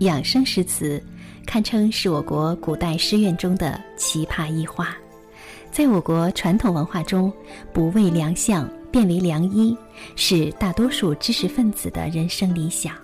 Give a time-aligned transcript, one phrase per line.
[0.00, 1.02] 养生诗词，
[1.46, 4.96] 堪称是我国古代诗苑中的奇葩一花。
[5.70, 7.30] 在我国传统文化中，
[7.70, 9.76] 不为良相，便为良医，
[10.16, 12.94] 是大多数知识分子的人生理想。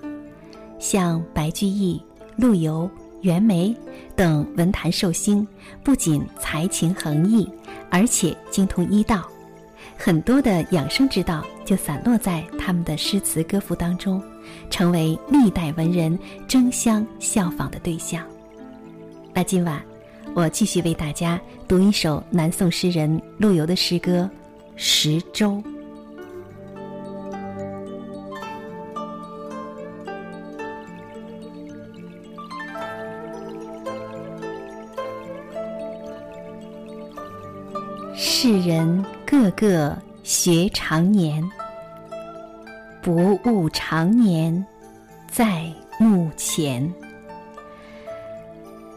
[0.78, 2.02] 像白居易、
[2.34, 2.90] 陆游、
[3.20, 3.76] 袁枚
[4.14, 5.46] 等文坛寿星，
[5.84, 7.46] 不仅才情横溢，
[7.90, 9.28] 而且精通医道。
[9.98, 14.22] 很多的养生之道就散落在他们的诗词歌赋当中，
[14.70, 18.22] 成为历代文人争相效仿的对象。
[19.32, 19.82] 那今晚，
[20.34, 24.28] 我继续为大家读一首南宋诗人陆游的诗歌
[24.76, 25.52] 《十洲》。
[38.14, 41.42] 世人个个学长年，
[43.06, 44.66] 不务长年
[45.30, 46.92] 在目前。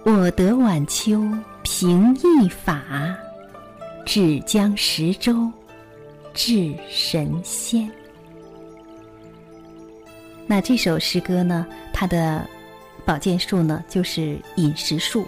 [0.03, 1.21] 我得晚秋
[1.61, 3.16] 平易法，
[4.07, 5.47] 只将十洲
[6.33, 7.88] 治神仙。
[10.47, 11.67] 那这首诗歌呢？
[11.94, 12.49] 它的
[13.05, 15.23] 保健术呢，就是饮食术，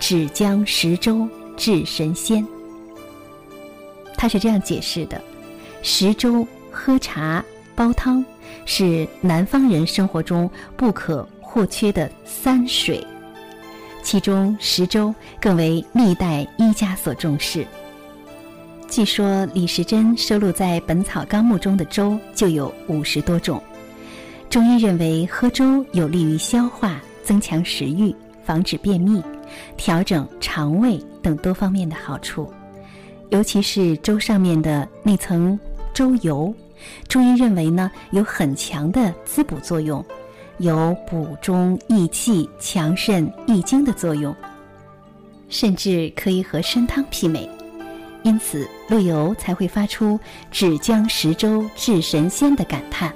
[0.00, 1.28] 只将十洲
[1.58, 2.42] 治神仙。
[4.16, 5.20] 他是这样解释的：
[5.82, 7.44] 十粥、喝茶、
[7.74, 8.24] 煲汤，
[8.64, 13.04] 是南方人生活中不可或缺的三水，
[14.02, 17.66] 其中食粥更为历代医家所重视。
[18.88, 23.60] 据说李时珍收录在《本草纲目》中的粥就有五十多种。
[24.48, 29.20] 中医认为喝粥有利于消化、增强食欲、防止便秘、
[29.76, 32.52] 调整肠胃等多方面的好处。
[33.30, 35.58] 尤其是粥上面的那层
[35.94, 36.52] 粥油，
[37.08, 40.04] 中医认为呢有很强的滋补作用，
[40.58, 44.34] 有补中益气、强肾益精的作用，
[45.48, 47.48] 甚至可以和参汤媲美。
[48.24, 50.18] 因此，陆游才会发出
[50.50, 53.12] “只将食粥治神仙”的感叹。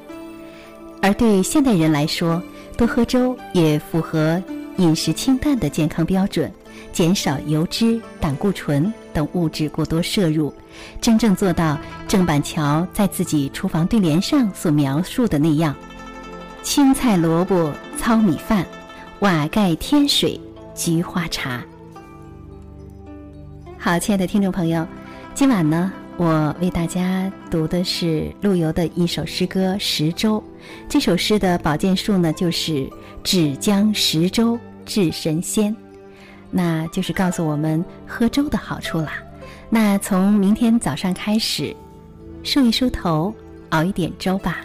[1.00, 2.43] 而对现代人来说，
[2.77, 4.43] 多喝粥也符合
[4.77, 6.53] 饮食清淡的健康标准。
[6.93, 10.55] 减少油脂、胆固醇等物质过多摄入，
[11.01, 15.75] 真正做到郑板桥在自己厨房对联上所描述的那样：
[16.62, 18.65] 青菜萝卜糙米饭，
[19.19, 20.41] 瓦盖天水
[20.73, 21.61] 菊花茶。
[23.77, 24.87] 好，亲爱的听众朋友，
[25.34, 30.39] 今晚呢，我为大家读的是陆游的一首诗歌《十洲》。
[30.89, 32.89] 这首诗的保健术呢，就是
[33.25, 35.75] 只将十洲治神仙。
[36.50, 39.22] 那就是告诉我们喝粥的好处啦。
[39.69, 41.75] 那从明天早上开始，
[42.42, 43.34] 梳一梳头，
[43.70, 44.59] 熬一点粥吧。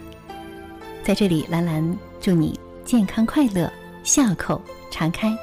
[1.04, 3.72] 在这里，兰兰祝你健康快乐，
[4.04, 5.36] 笑口常开。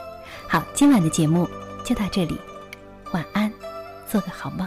[0.49, 1.47] 好，今晚的节目
[1.85, 2.37] 就到这里，
[3.13, 3.53] 晚安，
[4.11, 4.67] 做个好梦。